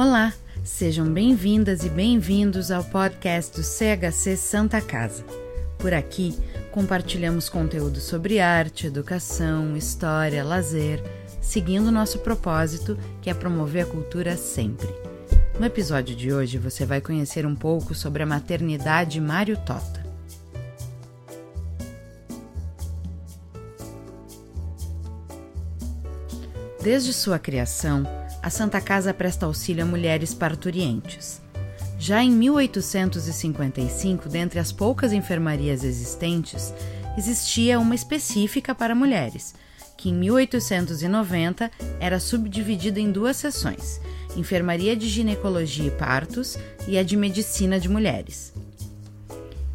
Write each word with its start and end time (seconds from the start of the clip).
Olá, 0.00 0.32
sejam 0.62 1.12
bem-vindas 1.12 1.84
e 1.84 1.88
bem-vindos 1.88 2.70
ao 2.70 2.84
podcast 2.84 3.56
do 3.56 3.64
CHC 3.64 4.36
Santa 4.36 4.80
Casa. 4.80 5.24
Por 5.76 5.92
aqui, 5.92 6.38
compartilhamos 6.70 7.48
conteúdo 7.48 7.98
sobre 7.98 8.38
arte, 8.38 8.86
educação, 8.86 9.76
história, 9.76 10.44
lazer, 10.44 11.02
seguindo 11.40 11.90
nosso 11.90 12.20
propósito, 12.20 12.96
que 13.20 13.28
é 13.28 13.34
promover 13.34 13.86
a 13.86 13.86
cultura 13.86 14.36
sempre. 14.36 14.86
No 15.58 15.66
episódio 15.66 16.14
de 16.14 16.32
hoje, 16.32 16.58
você 16.58 16.86
vai 16.86 17.00
conhecer 17.00 17.44
um 17.44 17.56
pouco 17.56 17.92
sobre 17.92 18.22
a 18.22 18.26
maternidade 18.26 19.20
Mário 19.20 19.56
Tota. 19.66 20.06
Desde 26.80 27.12
sua 27.12 27.40
criação, 27.40 28.06
a 28.42 28.50
Santa 28.50 28.80
Casa 28.80 29.12
presta 29.12 29.46
auxílio 29.46 29.82
a 29.82 29.86
mulheres 29.86 30.32
parturientes. 30.32 31.40
Já 31.98 32.22
em 32.22 32.30
1855, 32.30 34.28
dentre 34.28 34.60
as 34.60 34.70
poucas 34.70 35.12
enfermarias 35.12 35.82
existentes, 35.82 36.72
existia 37.16 37.80
uma 37.80 37.94
específica 37.94 38.74
para 38.74 38.94
mulheres, 38.94 39.54
que 39.96 40.10
em 40.10 40.14
1890 40.14 41.70
era 41.98 42.20
subdividida 42.20 43.00
em 43.00 43.10
duas 43.10 43.36
seções: 43.36 44.00
Enfermaria 44.36 44.94
de 44.94 45.08
Ginecologia 45.08 45.88
e 45.88 45.90
Partos 45.90 46.56
e 46.86 46.96
a 46.96 47.02
de 47.02 47.16
Medicina 47.16 47.80
de 47.80 47.88
Mulheres. 47.88 48.52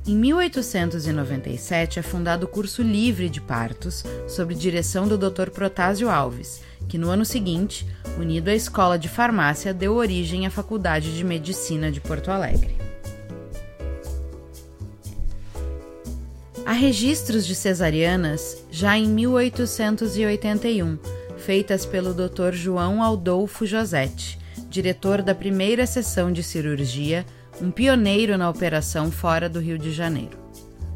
Em 0.06 0.16
1897 0.18 2.00
é 2.00 2.02
fundado 2.02 2.46
o 2.46 2.50
curso 2.50 2.82
livre 2.82 3.30
de 3.30 3.40
partos, 3.40 4.04
sob 4.28 4.54
direção 4.54 5.08
do 5.08 5.18
Dr. 5.18 5.50
Protásio 5.50 6.09
Alves, 6.09 6.62
que 6.88 6.98
no 6.98 7.09
ano 7.09 7.26
seguinte, 7.26 7.88
unido 8.17 8.50
à 8.50 8.53
Escola 8.53 8.98
de 8.98 9.09
Farmácia, 9.09 9.73
deu 9.73 9.95
origem 9.95 10.45
à 10.45 10.50
Faculdade 10.50 11.16
de 11.16 11.23
Medicina 11.23 11.92
de 11.92 12.00
Porto 12.00 12.30
Alegre. 12.30 12.75
Há 16.66 16.72
registros 16.72 17.45
de 17.45 17.56
cesarianas 17.56 18.64
já 18.72 18.98
em 18.98 19.08
1881, 19.08 20.98
feitas 21.38 21.86
pelo 21.86 22.14
Dr. 22.14 22.53
João 22.53 23.03
Aldolfo 23.03 23.66
Josetti, 23.66 24.40
diretor 24.70 25.22
da 25.22 25.36
primeira 25.36 25.86
seção 25.86 26.31
de 26.31 26.42
cirurgia 26.42 27.25
um 27.62 27.70
pioneiro 27.70 28.38
na 28.38 28.50
operação 28.50 29.12
fora 29.12 29.47
do 29.47 29.59
Rio 29.59 29.78
de 29.78 29.92
Janeiro. 29.92 30.38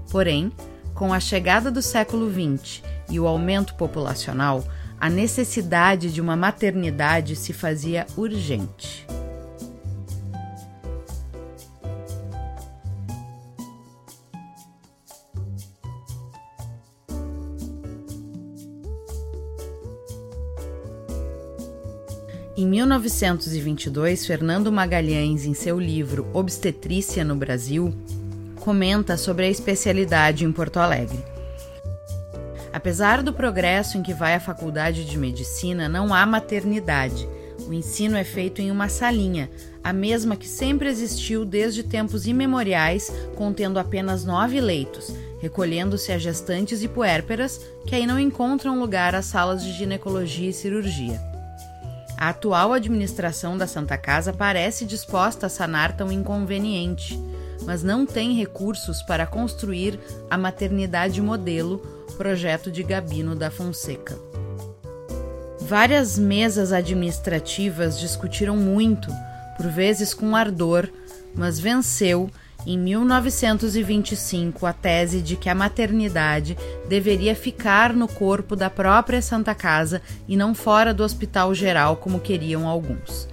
Porém, 0.10 0.52
com 0.94 1.14
a 1.14 1.20
chegada 1.20 1.70
do 1.70 1.82
século 1.82 2.32
XX 2.32 2.82
e 3.10 3.20
o 3.20 3.28
aumento 3.28 3.76
populacional, 3.76 4.64
a 5.00 5.10
necessidade 5.10 6.12
de 6.12 6.20
uma 6.20 6.36
maternidade 6.36 7.36
se 7.36 7.54
fazia 7.54 8.06
urgente. 8.16 9.06
Em 22.58 22.66
1922, 22.66 24.26
Fernando 24.26 24.72
Magalhães, 24.72 25.46
em 25.46 25.54
seu 25.54 25.80
livro 25.80 26.28
Obstetrícia 26.34 27.24
no 27.24 27.36
Brasil, 27.36 27.94
comenta 28.60 29.16
sobre 29.16 29.46
a 29.46 29.50
especialidade 29.50 30.44
em 30.44 30.52
Porto 30.52 30.78
Alegre. 30.78 31.37
Apesar 32.88 33.22
do 33.22 33.34
progresso 33.34 33.98
em 33.98 34.02
que 34.02 34.14
vai 34.14 34.34
a 34.34 34.40
faculdade 34.40 35.04
de 35.04 35.18
medicina, 35.18 35.90
não 35.90 36.14
há 36.14 36.26
maternidade. 36.26 37.28
O 37.68 37.74
ensino 37.74 38.16
é 38.16 38.24
feito 38.24 38.62
em 38.62 38.72
uma 38.72 38.88
salinha, 38.88 39.52
a 39.84 39.92
mesma 39.92 40.38
que 40.38 40.48
sempre 40.48 40.88
existiu 40.88 41.44
desde 41.44 41.84
tempos 41.84 42.26
imemoriais, 42.26 43.12
contendo 43.36 43.78
apenas 43.78 44.24
nove 44.24 44.62
leitos, 44.62 45.14
recolhendo-se 45.42 46.14
a 46.14 46.18
gestantes 46.18 46.82
e 46.82 46.88
puérperas 46.88 47.60
que 47.86 47.94
aí 47.94 48.08
não 48.08 48.18
encontram 48.18 48.80
lugar 48.80 49.16
às 49.16 49.26
salas 49.26 49.66
de 49.66 49.74
ginecologia 49.74 50.52
e 50.52 50.54
cirurgia. 50.54 51.20
A 52.18 52.30
atual 52.30 52.72
administração 52.72 53.58
da 53.58 53.68
Santa 53.68 53.98
Casa 53.98 54.32
parece 54.32 54.86
disposta 54.86 55.48
a 55.48 55.50
sanar 55.50 55.98
tão 55.98 56.10
inconveniente, 56.10 57.22
mas 57.66 57.84
não 57.84 58.06
tem 58.06 58.34
recursos 58.38 59.02
para 59.02 59.28
construir 59.28 60.00
a 60.30 60.38
maternidade 60.38 61.22
modelo, 61.22 61.97
projeto 62.14 62.72
de 62.72 62.84
Gabino 62.84 63.36
da 63.36 63.52
Fonseca. 63.52 64.18
Várias 65.60 66.18
mesas 66.18 66.72
administrativas 66.72 68.00
discutiram 68.00 68.56
muito, 68.56 69.10
por 69.58 69.68
vezes 69.68 70.14
com 70.14 70.36
ardor, 70.36 70.88
mas 71.36 71.60
venceu 71.60 72.30
em 72.66 72.78
1925 72.78 74.66
a 74.66 74.74
tese 74.74 75.22
de 75.22 75.36
que 75.36 75.50
a 75.50 75.56
maternidade 75.56 76.58
deveria 76.88 77.36
ficar 77.36 77.94
no 77.94 78.08
corpo 78.08 78.56
da 78.56 78.70
própria 78.70 79.22
Santa 79.22 79.54
Casa 79.54 80.02
e 80.28 80.36
não 80.36 80.54
fora 80.54 80.94
do 80.94 81.04
Hospital 81.04 81.54
Geral, 81.54 81.98
como 81.98 82.20
queriam 82.20 82.68
alguns. 82.68 83.28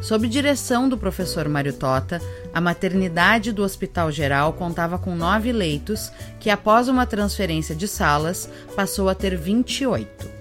Sob 0.00 0.28
direção 0.28 0.88
do 0.88 0.96
professor 0.96 1.48
Mário 1.48 1.72
Tota, 1.72 2.20
a 2.54 2.60
maternidade 2.60 3.50
do 3.50 3.62
Hospital 3.62 4.12
Geral 4.12 4.52
contava 4.52 4.96
com 4.96 5.16
nove 5.16 5.50
leitos, 5.52 6.12
que 6.38 6.50
após 6.50 6.88
uma 6.88 7.04
transferência 7.04 7.74
de 7.74 7.88
salas 7.88 8.48
passou 8.76 9.08
a 9.08 9.14
ter 9.14 9.36
28. 9.36 10.38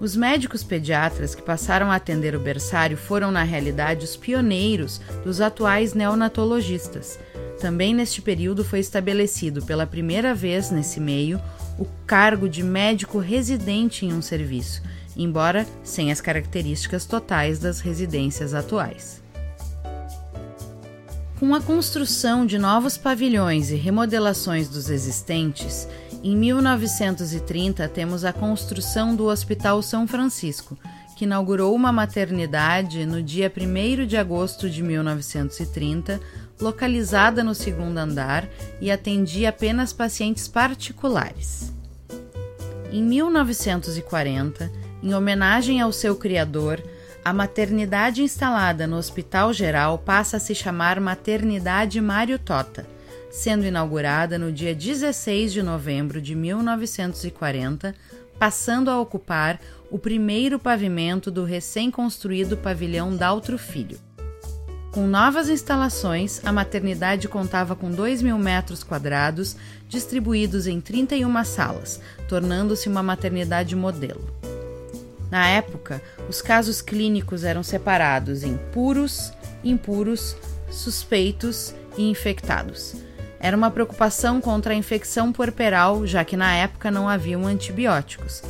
Os 0.00 0.14
médicos 0.14 0.62
pediatras 0.62 1.34
que 1.34 1.42
passaram 1.42 1.90
a 1.90 1.96
atender 1.96 2.36
o 2.36 2.40
berçário 2.40 2.96
foram, 2.96 3.32
na 3.32 3.42
realidade, 3.42 4.04
os 4.04 4.16
pioneiros 4.16 5.00
dos 5.24 5.40
atuais 5.40 5.92
neonatologistas. 5.92 7.18
Também 7.60 7.92
neste 7.92 8.22
período 8.22 8.64
foi 8.64 8.78
estabelecido 8.78 9.64
pela 9.66 9.84
primeira 9.84 10.32
vez 10.32 10.70
nesse 10.70 11.00
meio 11.00 11.40
o 11.76 11.84
cargo 12.06 12.48
de 12.48 12.62
médico 12.62 13.18
residente 13.18 14.06
em 14.06 14.12
um 14.12 14.22
serviço, 14.22 14.80
embora 15.18 15.66
sem 15.82 16.12
as 16.12 16.20
características 16.20 17.04
totais 17.04 17.58
das 17.58 17.80
residências 17.80 18.54
atuais. 18.54 19.20
Com 21.38 21.54
a 21.54 21.60
construção 21.60 22.46
de 22.46 22.58
novos 22.58 22.96
pavilhões 22.96 23.70
e 23.70 23.76
remodelações 23.76 24.68
dos 24.68 24.88
existentes, 24.88 25.86
em 26.22 26.36
1930, 26.36 27.88
temos 27.88 28.24
a 28.24 28.32
construção 28.32 29.14
do 29.14 29.26
Hospital 29.26 29.80
São 29.82 30.06
Francisco, 30.06 30.76
que 31.16 31.24
inaugurou 31.24 31.74
uma 31.74 31.92
maternidade 31.92 33.06
no 33.06 33.22
dia 33.22 33.52
1 33.56 34.04
de 34.04 34.16
agosto 34.16 34.68
de 34.68 34.82
1930, 34.82 36.20
localizada 36.60 37.44
no 37.44 37.54
segundo 37.54 37.98
andar 37.98 38.48
e 38.80 38.90
atendia 38.90 39.50
apenas 39.50 39.92
pacientes 39.92 40.48
particulares. 40.48 41.72
Em 42.90 43.02
1940, 43.02 44.72
em 45.02 45.14
homenagem 45.14 45.80
ao 45.80 45.92
seu 45.92 46.16
criador, 46.16 46.82
a 47.24 47.32
maternidade 47.32 48.22
instalada 48.22 48.86
no 48.86 48.96
Hospital 48.96 49.52
Geral 49.52 49.98
passa 49.98 50.38
a 50.38 50.40
se 50.40 50.54
chamar 50.54 51.00
Maternidade 51.00 52.00
Mário 52.00 52.38
Tota 52.38 52.86
sendo 53.30 53.64
inaugurada 53.64 54.38
no 54.38 54.52
dia 54.52 54.74
16 54.74 55.52
de 55.52 55.62
novembro 55.62 56.20
de 56.20 56.34
1940, 56.34 57.94
passando 58.38 58.90
a 58.90 59.00
ocupar 59.00 59.60
o 59.90 59.98
primeiro 59.98 60.58
pavimento 60.58 61.30
do 61.30 61.44
recém-construído 61.44 62.56
pavilhão 62.56 63.14
Daltro 63.14 63.58
Filho. 63.58 63.98
Com 64.92 65.06
novas 65.06 65.48
instalações, 65.48 66.40
a 66.44 66.52
maternidade 66.52 67.28
contava 67.28 67.76
com 67.76 67.90
2 67.90 68.22
mil 68.22 68.38
metros 68.38 68.82
quadrados, 68.82 69.54
distribuídos 69.86 70.66
em 70.66 70.80
31 70.80 71.44
salas, 71.44 72.00
tornando-se 72.26 72.88
uma 72.88 73.02
maternidade 73.02 73.76
modelo. 73.76 74.24
Na 75.30 75.46
época, 75.48 76.02
os 76.28 76.40
casos 76.40 76.80
clínicos 76.80 77.44
eram 77.44 77.62
separados 77.62 78.42
em 78.42 78.56
puros, 78.72 79.32
impuros, 79.62 80.36
suspeitos 80.70 81.74
e 81.96 82.08
infectados 82.08 82.96
era 83.40 83.56
uma 83.56 83.70
preocupação 83.70 84.40
contra 84.40 84.72
a 84.72 84.76
infecção 84.76 85.32
puerperal, 85.32 86.06
já 86.06 86.24
que 86.24 86.36
na 86.36 86.54
época 86.56 86.90
não 86.90 87.08
haviam 87.08 87.46
antibióticos. 87.46 88.42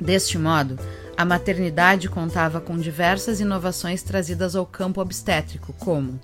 Deste 0.00 0.38
modo, 0.38 0.78
a 1.16 1.24
maternidade 1.24 2.08
contava 2.08 2.60
com 2.60 2.76
diversas 2.76 3.40
inovações 3.40 4.02
trazidas 4.02 4.56
ao 4.56 4.66
campo 4.66 5.00
obstétrico, 5.00 5.72
como 5.78 6.18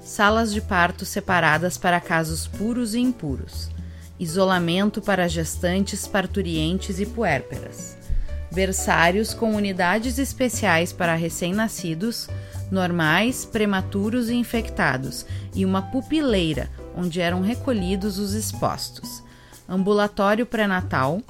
salas 0.00 0.52
de 0.52 0.60
parto 0.60 1.04
separadas 1.04 1.76
para 1.76 2.00
casos 2.00 2.46
puros 2.46 2.94
e 2.94 3.00
impuros, 3.00 3.70
isolamento 4.18 5.00
para 5.00 5.28
gestantes, 5.28 6.06
parturientes 6.06 7.00
e 7.00 7.06
puérperas, 7.06 7.97
berçários 8.50 9.34
com 9.34 9.54
unidades 9.54 10.18
especiais 10.18 10.92
para 10.92 11.14
recém-nascidos, 11.14 12.28
normais, 12.70 13.44
prematuros 13.44 14.28
e 14.28 14.34
infectados, 14.34 15.26
e 15.54 15.64
uma 15.64 15.82
pupileira 15.82 16.68
onde 16.96 17.20
eram 17.20 17.40
recolhidos 17.40 18.18
os 18.18 18.34
expostos, 18.34 19.22
ambulatório 19.68 20.44
pré-natal, 20.44 21.20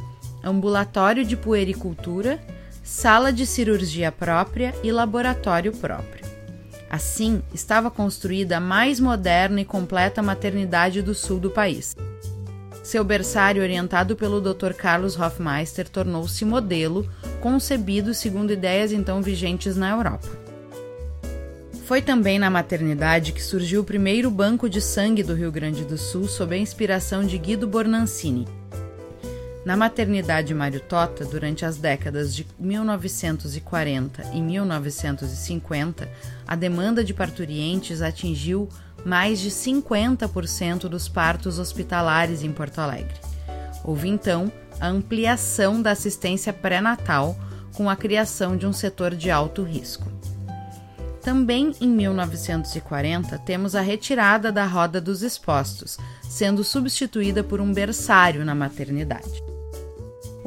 ambulatório 0.43 1.25
de 1.25 1.37
puericultura, 1.37 2.41
sala 2.83 3.33
de 3.33 3.45
cirurgia 3.45 4.11
própria 4.11 4.75
e 4.83 4.91
laboratório 4.91 5.73
próprio. 5.73 6.27
Assim, 6.91 7.43
estava 7.53 7.91
construída 7.91 8.57
a 8.57 8.61
mais 8.61 8.99
moderna 8.99 9.61
e 9.61 9.65
completa 9.65 10.23
maternidade 10.23 11.03
do 11.03 11.15
sul 11.15 11.39
do 11.39 11.51
país. 11.51 11.95
Seu 12.89 13.05
berçário, 13.05 13.61
orientado 13.61 14.17
pelo 14.17 14.41
Dr. 14.41 14.73
Carlos 14.73 15.15
Hofmeister, 15.21 15.87
tornou-se 15.87 16.43
modelo, 16.43 17.07
concebido 17.39 18.15
segundo 18.15 18.51
ideias 18.51 18.93
então 18.93 19.21
vigentes 19.21 19.77
na 19.77 19.91
Europa. 19.91 20.27
Foi 21.85 22.01
também 22.01 22.39
na 22.39 22.49
maternidade 22.49 23.33
que 23.33 23.43
surgiu 23.43 23.83
o 23.83 23.85
primeiro 23.85 24.31
banco 24.31 24.71
de 24.71 24.81
sangue 24.81 25.23
do 25.23 25.35
Rio 25.35 25.53
Grande 25.53 25.85
do 25.85 25.99
Sul 25.99 26.27
sob 26.27 26.55
a 26.55 26.59
inspiração 26.59 27.27
de 27.27 27.37
Guido 27.37 27.69
Bornancini, 27.69 28.49
na 29.69 29.77
maternidade 29.77 30.55
Mário 30.55 30.81
Tota, 30.81 31.27
durante 31.27 31.63
as 31.63 31.77
décadas 31.77 32.35
de 32.35 32.47
1940 32.59 34.31
e 34.33 34.41
1950, 34.41 36.09
a 36.47 36.57
demanda 36.57 37.05
de 37.05 37.13
parturientes 37.13 38.01
atingiu 38.01 38.67
mais 39.05 39.39
de 39.39 39.51
50% 39.51 40.89
dos 40.89 41.07
partos 41.07 41.59
hospitalares 41.59 42.43
em 42.43 42.51
Porto 42.51 42.79
Alegre. 42.79 43.21
Houve 43.85 44.09
então 44.09 44.51
a 44.81 44.89
ampliação 44.89 45.83
da 45.83 45.91
assistência 45.91 46.51
pré-natal 46.51 47.39
com 47.75 47.91
a 47.91 47.97
criação 47.97 48.57
de 48.57 48.67
um 48.67 48.73
setor 48.73 49.15
de 49.15 49.31
alto 49.31 49.63
risco. 49.63 50.11
Também 51.21 51.75
em 51.79 51.89
1940 51.89 53.39
temos 53.41 53.75
a 53.75 53.83
retirada 53.83 54.51
da 54.51 54.65
roda 54.65 54.99
dos 54.99 55.21
expostos, 55.23 55.99
sendo 56.27 56.65
substituída 56.65 57.45
por 57.45 57.61
um 57.61 57.71
berçário 57.71 58.47
na 58.47 58.55
maternidade. 58.55 59.58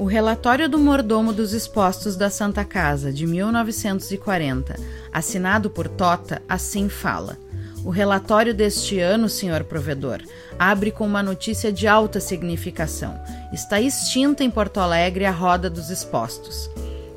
O 0.02 0.06
relatório 0.06 0.68
do 0.68 0.80
mordomo 0.80 1.32
dos 1.32 1.54
expostos 1.54 2.16
da 2.16 2.28
Santa 2.28 2.66
Casa, 2.66 3.14
de 3.14 3.28
1940, 3.28 4.76
assinado 5.14 5.70
por 5.70 5.88
Tota, 5.88 6.42
assim 6.50 6.90
fala. 6.90 7.38
O 7.86 7.92
relatório 7.92 8.52
deste 8.52 8.98
ano, 8.98 9.30
senhor 9.30 9.64
provedor, 9.64 10.24
abre 10.58 10.90
com 10.90 11.06
uma 11.06 11.22
notícia 11.22 11.72
de 11.72 11.88
alta 11.88 12.20
significação. 12.20 13.14
Está 13.54 13.80
extinta 13.80 14.44
em 14.44 14.50
Porto 14.50 14.80
Alegre 14.80 15.24
a 15.24 15.30
roda 15.30 15.70
dos 15.70 15.92
expostos. 15.92 16.68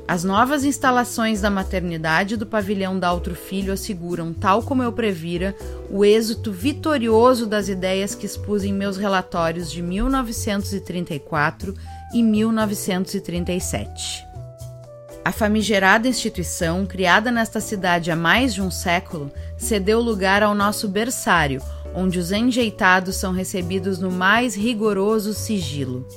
As 0.07 0.23
novas 0.23 0.63
instalações 0.63 1.41
da 1.41 1.49
maternidade 1.49 2.37
do 2.37 2.45
pavilhão 2.45 2.99
da 2.99 3.11
Outro 3.11 3.33
Filho 3.33 3.73
asseguram, 3.73 4.31
tal 4.31 4.61
como 4.61 4.83
eu 4.83 4.93
previra, 4.93 5.55
o 5.89 6.05
êxito 6.05 6.51
vitorioso 6.51 7.47
das 7.47 7.67
ideias 7.67 8.13
que 8.13 8.27
expus 8.27 8.63
em 8.63 8.71
meus 8.71 8.95
relatórios 8.95 9.71
de 9.71 9.81
1934 9.81 11.73
e 12.13 12.23
1937. 12.23 14.25
A 15.23 15.31
famigerada 15.31 16.07
instituição, 16.07 16.85
criada 16.85 17.31
nesta 17.31 17.59
cidade 17.59 18.11
há 18.11 18.15
mais 18.15 18.53
de 18.53 18.61
um 18.61 18.69
século, 18.69 19.31
cedeu 19.57 19.99
lugar 19.99 20.43
ao 20.43 20.53
nosso 20.53 20.87
berçário, 20.87 21.61
onde 21.95 22.19
os 22.19 22.31
enjeitados 22.31 23.15
são 23.15 23.33
recebidos 23.33 23.97
no 23.97 24.11
mais 24.11 24.55
rigoroso 24.55 25.33
sigilo. 25.33 26.07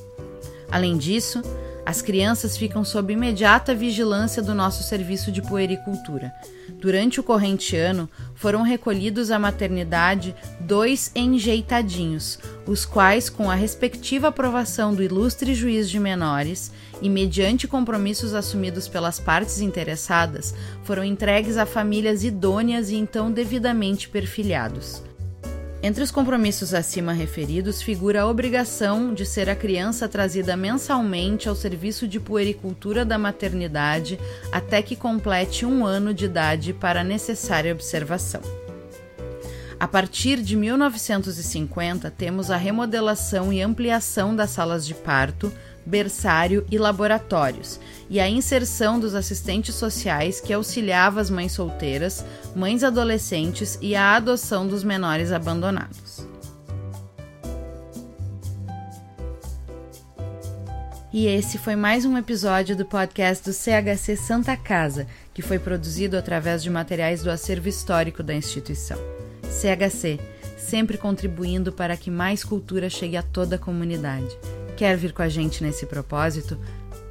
Além 0.71 0.99
disso, 0.99 1.41
as 1.89 2.03
crianças 2.03 2.55
ficam 2.55 2.85
sob 2.85 3.15
imediata 3.15 3.75
vigilância 3.75 4.43
do 4.43 4.53
nosso 4.55 4.83
serviço 4.83 5.33
de 5.33 5.41
puericultura. 5.41 6.31
Durante 6.79 7.19
o 7.19 7.23
corrente 7.23 7.75
ano, 7.77 8.11
foram 8.35 8.61
recolhidos 8.61 9.31
à 9.31 9.39
maternidade 9.39 10.35
dois 10.61 11.11
enjeitadinhos, 11.15 12.39
os 12.67 12.85
quais, 12.85 13.31
com 13.31 13.51
a 13.51 13.55
respectiva 13.55 14.29
aprovação 14.29 14.95
do 14.95 15.03
ilustre 15.03 15.55
juiz 15.55 15.89
de 15.89 15.99
menores 15.99 16.71
e 17.01 17.09
mediante 17.09 17.67
compromissos 17.67 18.35
assumidos 18.35 18.87
pelas 18.87 19.19
partes 19.19 19.59
interessadas, 19.59 20.55
foram 20.85 21.03
entregues 21.03 21.57
a 21.57 21.65
famílias 21.65 22.23
idôneas 22.23 22.91
e 22.91 22.97
então 22.97 23.33
devidamente 23.33 24.11
perfilhados. 24.11 25.08
Entre 25.81 26.03
os 26.03 26.11
compromissos 26.11 26.75
acima 26.75 27.13
referidos 27.13 27.81
figura 27.81 28.23
a 28.23 28.27
obrigação 28.27 29.15
de 29.15 29.25
ser 29.25 29.49
a 29.49 29.55
criança 29.55 30.09
trazida 30.09 30.57
mensalmente 30.57 31.49
ao 31.49 31.55
serviço 31.55 32.09
de 32.09 32.19
puericultura 32.19 33.05
da 33.05 33.17
maternidade 33.17 34.19
até 34.51 34.83
que 34.83 34.97
complete 34.97 35.65
um 35.65 35.87
ano 35.87 36.13
de 36.13 36.25
idade 36.25 36.73
para 36.73 37.03
a 37.03 37.05
necessária 37.05 37.73
observação. 37.73 38.41
A 39.79 39.87
partir 39.87 40.43
de 40.43 40.57
1950, 40.57 42.11
temos 42.11 42.51
a 42.51 42.57
remodelação 42.57 43.53
e 43.53 43.63
ampliação 43.63 44.35
das 44.35 44.51
salas 44.51 44.85
de 44.85 44.93
parto, 44.93 45.53
berçário 45.89 46.67
e 46.71 46.77
laboratórios, 46.77 47.81
e 48.11 48.21
a 48.21 48.29
inserção 48.29 49.01
dos 49.01 49.15
assistentes 49.15 49.75
sociais 49.75 50.41
que 50.41 50.53
auxiliava 50.53 51.21
as 51.21 51.31
mães 51.31 51.53
solteiras, 51.53 52.25
mães 52.55 52.85
adolescentes 52.85 53.79
e 53.81 53.97
a 53.97 54.15
adoção 54.15 54.67
dos 54.67 54.85
menores 54.85 55.33
abandonados. 55.33 56.29
E 61.11 61.27
esse 61.27 61.57
foi 61.57 61.75
mais 61.75 62.05
um 62.05 62.19
episódio 62.19 62.77
do 62.77 62.85
podcast 62.85 63.43
do 63.43 63.53
CHC 63.55 64.15
Santa 64.15 64.55
Casa, 64.57 65.07
que 65.33 65.41
foi 65.41 65.59
produzido 65.59 66.19
através 66.19 66.63
de 66.63 66.69
materiais 66.69 67.23
do 67.23 67.31
acervo 67.31 67.67
histórico 67.67 68.23
da 68.23 68.35
instituição. 68.35 68.99
CHC, 69.43 70.21
sempre 70.59 70.99
contribuindo 70.99 71.73
para 71.73 71.97
que 71.97 72.11
mais 72.11 72.45
cultura 72.45 72.91
chegue 72.91 73.17
a 73.17 73.23
toda 73.23 73.57
a 73.57 73.59
comunidade. 73.59 74.37
Quer 74.79 74.97
vir 74.97 75.13
com 75.13 75.21
a 75.23 75.29
gente 75.29 75.61
nesse 75.61 75.85
propósito? 75.87 76.57